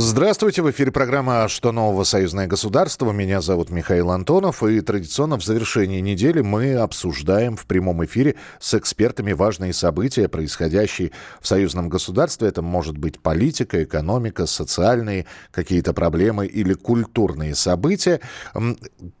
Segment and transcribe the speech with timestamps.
[0.00, 2.04] Здравствуйте, в эфире программа «Что нового?
[2.04, 3.10] Союзное государство».
[3.10, 8.74] Меня зовут Михаил Антонов, и традиционно в завершении недели мы обсуждаем в прямом эфире с
[8.74, 12.46] экспертами важные события, происходящие в союзном государстве.
[12.46, 18.20] Это может быть политика, экономика, социальные какие-то проблемы или культурные события.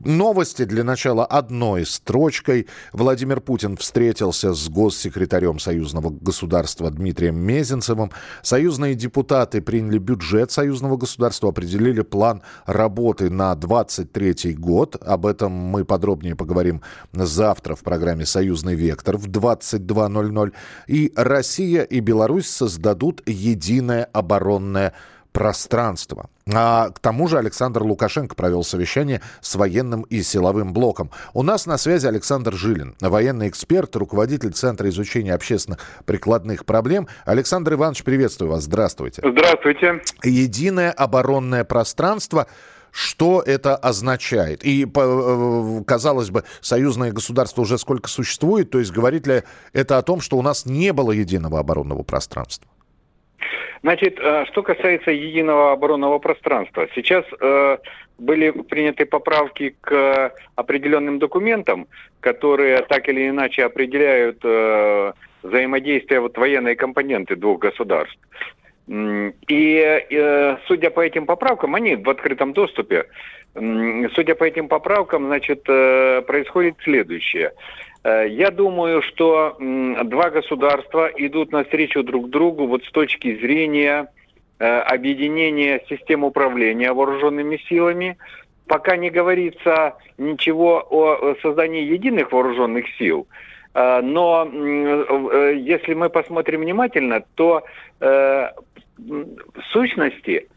[0.00, 2.66] Новости для начала одной строчкой.
[2.92, 8.10] Владимир Путин встретился с госсекретарем союзного государства Дмитрием Мезенцевым.
[8.42, 14.96] Союзные депутаты приняли бюджет союзного государства определили план работы на 23 год.
[15.00, 20.52] Об этом мы подробнее поговорим завтра в программе «Союзный вектор» в 22.00.
[20.88, 24.92] И Россия и Беларусь создадут единое оборонное
[25.36, 26.30] пространство.
[26.50, 31.10] А к тому же Александр Лукашенко провел совещание с военным и силовым блоком.
[31.34, 37.06] У нас на связи Александр Жилин, военный эксперт, руководитель Центра изучения общественных прикладных проблем.
[37.26, 38.62] Александр Иванович, приветствую вас.
[38.62, 39.20] Здравствуйте.
[39.22, 40.00] Здравствуйте.
[40.24, 42.46] Единое оборонное пространство
[42.90, 44.64] что это означает?
[44.64, 49.42] И, э, казалось бы, союзное государство уже сколько существует, то есть говорит ли
[49.74, 52.70] это о том, что у нас не было единого оборонного пространства?
[53.82, 57.78] Значит, э, что касается единого оборонного пространства, сейчас э,
[58.18, 61.86] были приняты поправки к определенным документам,
[62.20, 68.18] которые так или иначе определяют э, взаимодействие вот военной компоненты двух государств.
[68.88, 73.06] И судя по этим поправкам, они в открытом доступе,
[73.52, 77.52] судя по этим поправкам, значит, происходит следующее.
[78.06, 84.06] Э, я думаю, что два государства идут навстречу друг другу вот с точки зрения
[84.60, 88.16] э, объединения систем управления вооруженными силами.
[88.68, 93.26] Пока не говорится ничего о создании единых вооруженных сил,
[93.74, 94.48] э, но
[95.52, 97.64] если мы посмотрим внимательно, то
[97.98, 100.48] в сущности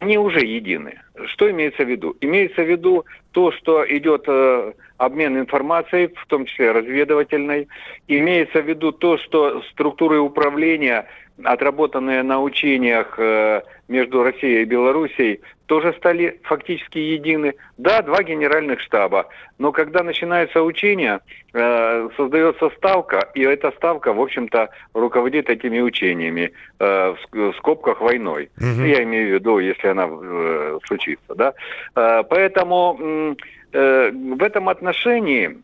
[0.00, 1.00] они уже едины.
[1.26, 2.16] Что имеется в виду?
[2.20, 7.68] Имеется в виду то, что идет э, обмен информацией, в том числе разведывательной.
[8.08, 11.06] Имеется в виду то, что структуры управления,
[11.42, 17.54] отработанные на учениях э, между Россией и Белоруссией, тоже стали фактически едины.
[17.76, 19.28] Да, два генеральных штаба,
[19.58, 21.20] но когда начинается учение,
[21.52, 28.50] э, создается ставка, и эта ставка, в общем-то, руководит этими учениями, э, в скобках войной.
[28.58, 28.84] Угу.
[28.84, 31.34] Я имею в виду, если она э, случится.
[31.34, 31.54] Да?
[31.94, 33.36] Э, поэтому
[33.72, 35.58] э, в этом отношении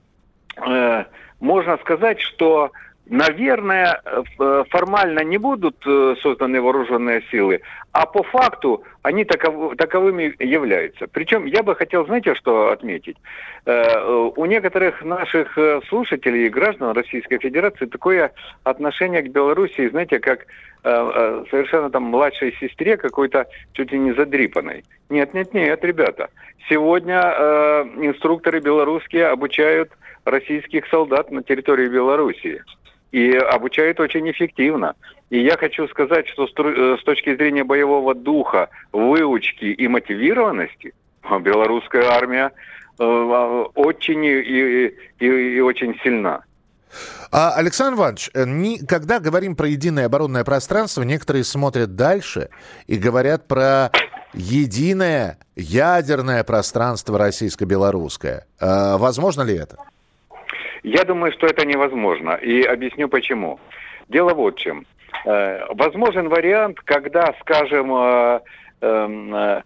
[0.57, 1.05] э,
[1.41, 2.73] можно сказать, что
[3.05, 4.01] наверное,
[4.71, 5.77] формально не будут
[6.23, 7.61] созданы вооруженные силы,
[7.91, 11.07] а по факту они таков, таковыми являются.
[11.07, 13.17] Причем я бы хотел, знаете, что отметить?
[13.67, 15.59] Э, у некоторых наших
[15.89, 18.33] слушателей и граждан Российской Федерации такое
[18.65, 20.47] отношение к Белоруссии, знаете, как
[20.83, 24.83] совершенно там младшей сестре какой-то чуть ли не задрипанной.
[25.11, 26.29] Нет, нет, нет, ребята.
[26.69, 27.21] Сегодня
[28.01, 29.93] инструкторы белорусские обучают
[30.25, 32.63] российских солдат на территории Белоруссии
[33.13, 34.95] и обучают очень эффективно.
[35.31, 40.95] И я хочу сказать, что э, с точки зрения боевого духа, выучки и мотивированности,
[41.41, 42.51] белорусская армия э,
[42.99, 46.43] а, очень и, и, и очень сильна.
[47.31, 52.49] А, Александр Иванович, э, когда говорим про единое оборонное пространство, некоторые смотрят дальше
[52.87, 53.91] и говорят про
[54.35, 58.47] единое ядерное пространство российско-белорусское.
[58.61, 59.77] А, возможно ли это?
[60.83, 62.33] Я думаю, что это невозможно.
[62.35, 63.61] И объясню почему.
[64.09, 64.85] Дело вот в чем.
[65.25, 68.41] Э, возможен вариант, когда, скажем, э,
[68.81, 69.63] эм, э,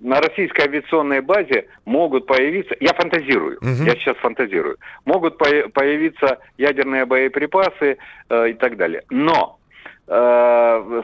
[0.00, 3.84] на российской авиационной базе могут появиться, я фантазирую, угу.
[3.84, 7.98] я сейчас фантазирую, могут появиться ядерные боеприпасы
[8.30, 9.02] и так далее.
[9.10, 9.58] Но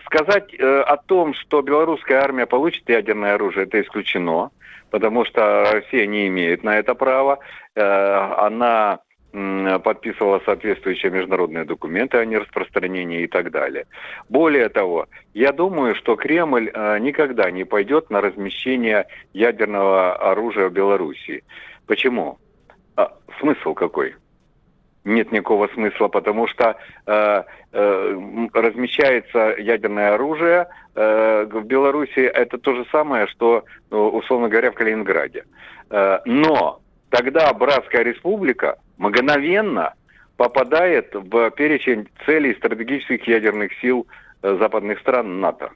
[0.07, 4.51] сказать о том, что белорусская армия получит ядерное оружие, это исключено,
[4.91, 7.41] потому что Россия не имеет на это права.
[7.75, 9.01] Она
[9.33, 13.87] подписывала соответствующие международные документы о нераспространении и так далее.
[14.29, 20.73] Более того, я думаю, что Кремль э, никогда не пойдет на размещение ядерного оружия в
[20.73, 21.45] Белоруссии.
[21.87, 22.39] Почему?
[22.97, 24.15] А, смысл какой?
[25.05, 26.77] Нет никакого смысла, потому что
[27.07, 27.43] э,
[27.73, 32.21] э, размещается ядерное оружие э, в Беларуси.
[32.21, 35.45] Это то же самое, что, ну, условно говоря, в Калининграде.
[35.91, 36.82] Э, но
[37.13, 39.95] тогда Братская республика мгновенно
[40.37, 44.07] попадает в перечень целей стратегических ядерных сил
[44.43, 45.71] э, западных стран НАТО.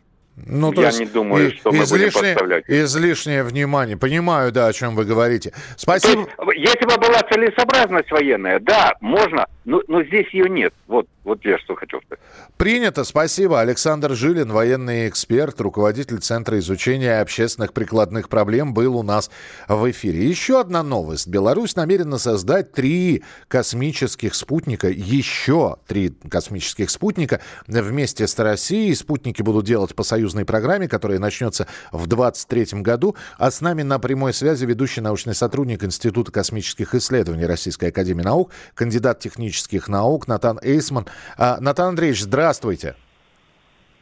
[0.45, 2.65] Ну, Я не думаю, что мы излишне, будем подставлять.
[2.69, 3.97] Излишнее внимание.
[3.97, 5.53] Понимаю, да, о чем вы говорите.
[5.77, 6.27] Спасибо.
[6.55, 10.73] есть, если бы была целесообразность военная, да, можно, но, но здесь ее нет.
[10.87, 12.23] Вот, вот я что хотел сказать.
[12.57, 13.61] Принято, спасибо.
[13.61, 19.29] Александр Жилин, военный эксперт, руководитель Центра изучения общественных прикладных проблем, был у нас
[19.67, 20.25] в эфире.
[20.25, 21.27] Еще одна новость.
[21.27, 28.95] Беларусь намерена создать три космических спутника, еще три космических спутника вместе с Россией.
[28.95, 33.17] Спутники будут делать по союзной программе, которая начнется в 2023 году.
[33.37, 38.53] А с нами на прямой связи ведущий научный сотрудник Института космических исследований Российской Академии Наук,
[38.77, 39.56] кандидат технических
[39.89, 41.07] наук Натан Эйсман.
[41.37, 42.95] А, Натан Андреевич, здравствуйте.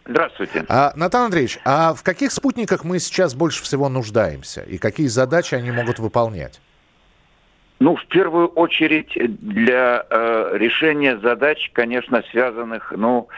[0.06, 0.64] Здравствуйте.
[0.68, 4.62] А, Натан Андреевич, а в каких спутниках мы сейчас больше всего нуждаемся?
[4.62, 6.60] И какие задачи они могут выполнять?
[7.80, 13.28] Ну, в первую очередь для э, решения задач, конечно, связанных, ну,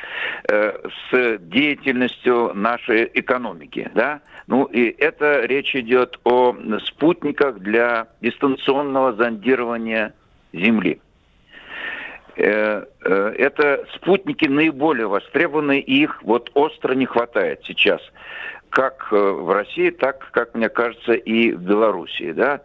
[0.49, 0.73] э,
[1.11, 4.21] с деятельностью нашей экономики, да.
[4.47, 6.55] Ну, и это речь идет о
[6.85, 10.15] спутниках для дистанционного зондирования
[10.53, 11.01] Земли.
[12.37, 18.01] Э, э, это спутники наиболее востребованы, и их вот остро не хватает сейчас,
[18.69, 22.61] как э, в России, так, как мне кажется, и в Белоруссии, да.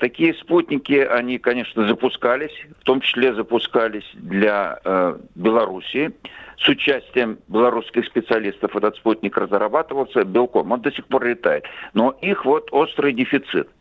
[0.00, 6.10] Такие спутники, они, конечно, запускались, в том числе запускались для э, Белоруссии
[6.58, 8.76] с участием белорусских специалистов.
[8.76, 11.64] Этот спутник разрабатывался белком, он до сих пор летает.
[11.94, 13.68] Но их вот острый дефицит–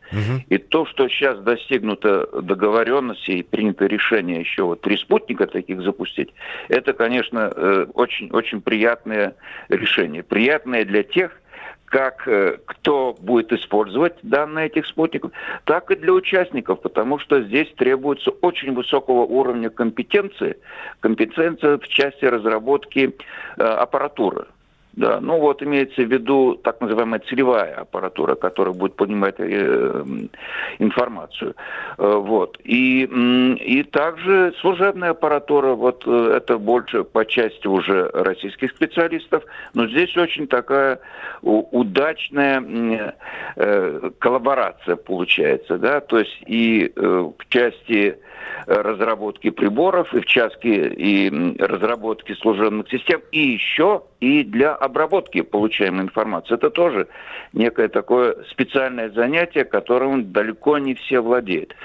[0.49, 6.29] и то, что сейчас достигнуто договоренности и принято решение еще вот три спутника таких запустить,
[6.69, 7.49] это, конечно,
[7.93, 9.35] очень-очень э, приятное
[9.69, 10.23] решение.
[10.23, 11.31] Приятное для тех,
[11.91, 15.31] как э, кто будет использовать данные этих спутников,
[15.65, 20.57] так и для участников, потому что здесь требуется очень высокого уровня компетенции,
[21.01, 23.13] компетенция в части разработки
[23.57, 24.45] э, аппаратуры.
[24.93, 30.03] Да, ну вот имеется в виду так называемая целевая аппаратура, которая будет поднимать э,
[30.79, 31.55] информацию.
[31.97, 32.57] Э, вот.
[32.65, 39.43] И, и также служебная аппаратура, вот э, это больше по части уже российских специалистов,
[39.73, 40.99] но здесь очень такая
[41.41, 43.15] удачная
[43.55, 48.17] э, коллаборация получается, да, то есть и э, в части
[48.65, 56.03] разработки приборов, и в части и разработки служебных систем, и еще и для обработки получаемой
[56.03, 56.53] информации.
[56.53, 57.07] Это тоже
[57.53, 61.75] некое такое специальное занятие, которым далеко не все владеют.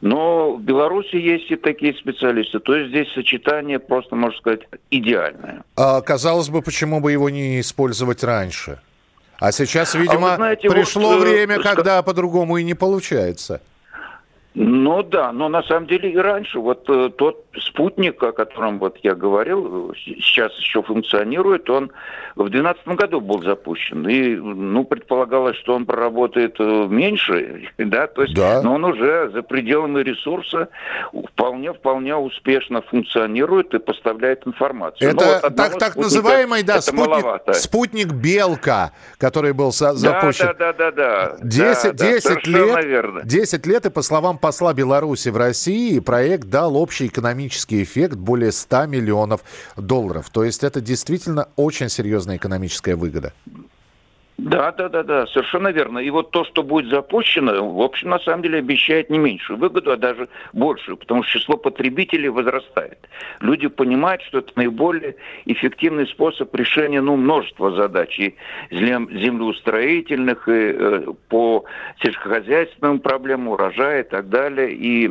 [0.00, 2.58] Но в Беларуси есть и такие специалисты.
[2.58, 5.62] То есть здесь сочетание просто, можно сказать, идеальное.
[5.76, 8.80] А, казалось бы, почему бы его не использовать раньше?
[9.38, 13.60] А сейчас, видимо, а знаете, пришло вот, э, время, когда по-другому и не получается.
[14.54, 16.60] Ну да, но на самом деле и раньше.
[16.60, 21.90] Вот э, тот спутник, о котором вот я говорил, сейчас еще функционирует, он
[22.36, 24.08] в 2012 году был запущен.
[24.08, 28.62] И, ну, предполагалось, что он проработает э, меньше, да, то есть, да.
[28.62, 30.68] но он уже за пределами ресурса
[31.32, 35.10] вполне-вполне успешно функционирует и поставляет информацию.
[35.10, 40.54] Это ну, вот так, так называемый, да, спутник, спутник Белка, который был запущен.
[40.58, 41.36] Да, да, да, да.
[41.42, 43.22] 10, да, 10 да, лет, верно.
[43.24, 48.52] 10 лет, и по словам посла Беларуси в России, проект дал общий экономический эффект более
[48.52, 49.40] 100 миллионов
[49.74, 50.28] долларов.
[50.30, 53.32] То есть это действительно очень серьезная экономическая выгода.
[54.44, 55.98] Да, да, да, да, совершенно верно.
[56.00, 59.90] И вот то, что будет запущено, в общем, на самом деле обещает не меньшую выгоду,
[59.90, 62.98] а даже большую, потому что число потребителей возрастает.
[63.40, 68.36] Люди понимают, что это наиболее эффективный способ решения ну, множества задач, и
[68.70, 71.64] землеустроительных, и э, по
[72.02, 74.74] сельскохозяйственным проблемам, урожая и так далее.
[74.74, 75.10] И,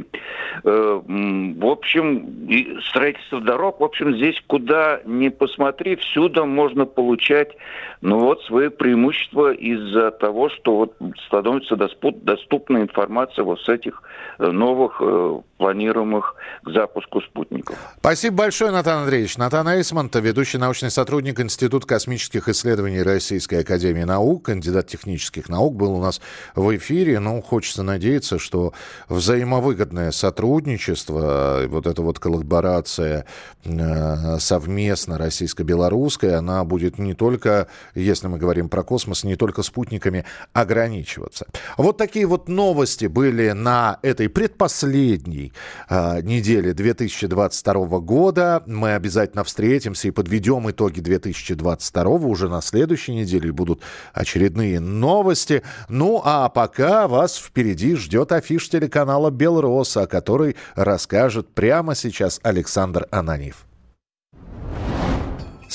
[0.63, 7.57] э, в общем, и строительство дорог, в общем, здесь куда ни посмотри, всюду можно получать
[8.01, 10.95] ну, вот, свои преимущества преимущество из-за того, что вот
[11.27, 14.01] становится доступна информация вот с этих
[14.39, 17.77] э, новых э, планируемых к запуску спутников.
[17.99, 19.37] Спасибо большое, Натан Андреевич.
[19.37, 25.95] Натан Эйсмонт, ведущий научный сотрудник Института космических исследований Российской Академии Наук, кандидат технических наук, был
[25.95, 26.21] у нас
[26.55, 27.19] в эфире.
[27.19, 28.73] Ну, хочется надеяться, что
[29.09, 33.25] взаимовыгодное сотрудничество, вот эта вот коллаборация
[33.63, 40.25] э, совместно российско-белорусская, она будет не только, если мы говорим про космос, не только спутниками
[40.53, 41.47] ограничиваться.
[41.77, 45.53] Вот такие вот новости были на этой предпоследней
[45.89, 48.63] э, неделе 2022 года.
[48.65, 53.51] Мы обязательно встретимся и подведем итоги 2022 уже на следующей неделе.
[53.51, 53.81] Будут
[54.13, 55.63] очередные новости.
[55.89, 63.07] Ну, а пока вас впереди ждет афиш телеканала «Белрос», о которой расскажет прямо сейчас Александр
[63.11, 63.65] Ананьев.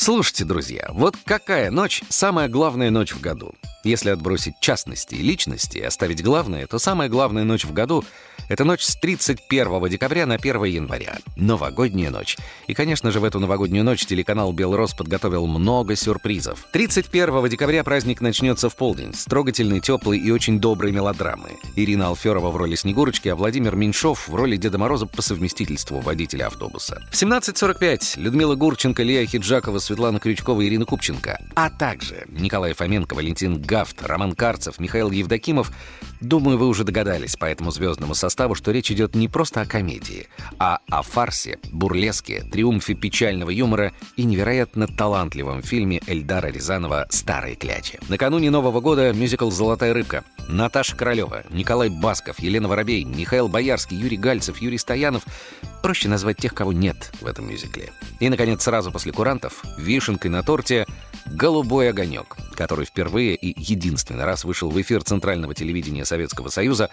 [0.00, 3.56] Слушайте, друзья, вот какая ночь— самая главная ночь в году?
[3.82, 8.04] Если отбросить частности и личности и оставить главное, то самая главная ночь в году
[8.48, 11.18] Это ночь с 31 декабря на 1 января.
[11.36, 12.38] Новогодняя ночь.
[12.66, 16.66] И, конечно же, в эту новогоднюю ночь телеканал «Белрос» подготовил много сюрпризов.
[16.72, 19.12] 31 декабря праздник начнется в полдень.
[19.12, 21.50] С трогательной, теплой и очень доброй мелодрамы.
[21.76, 26.46] Ирина Алферова в роли Снегурочки, а Владимир Меньшов в роли Деда Мороза по совместительству водителя
[26.46, 27.02] автобуса.
[27.10, 31.38] В 17.45 Людмила Гурченко, Лия Хиджакова, Светлана Крючкова Ирина Купченко.
[31.54, 35.70] А также Николай Фоменко, Валентин Гафт, Роман Карцев, Михаил Евдокимов.
[36.20, 40.26] Думаю, вы уже догадались по этому звездному составу, что речь идет не просто о комедии,
[40.58, 47.98] а о фарсе, бурлеске, триумфе печального юмора и невероятно талантливом фильме Эльдара Рязанова «Старые клячи».
[48.08, 50.24] Накануне Нового года мюзикл «Золотая рыбка».
[50.48, 55.24] Наташа Королева, Николай Басков, Елена Воробей, Михаил Боярский, Юрий Гальцев, Юрий Стоянов.
[55.82, 57.92] Проще назвать тех, кого нет в этом мюзикле.
[58.18, 60.86] И, наконец, сразу после курантов, вишенкой на торте
[61.30, 66.90] «Голубой огонек», который впервые и единственный раз вышел в эфир Центрального телевидения Советского Союза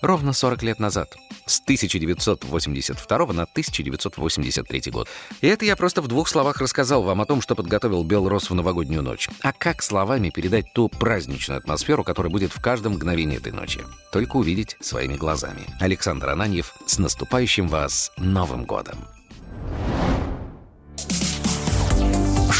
[0.00, 1.16] ровно 40 лет назад,
[1.46, 5.08] с 1982 на 1983 год.
[5.40, 8.54] И это я просто в двух словах рассказал вам о том, что подготовил Белрос в
[8.54, 9.28] новогоднюю ночь.
[9.42, 13.80] А как словами передать ту праздничную атмосферу, которая будет в каждом мгновении этой ночи?
[14.12, 15.62] Только увидеть своими глазами.
[15.80, 19.17] Александр Ананьев, с наступающим вас Новым годом!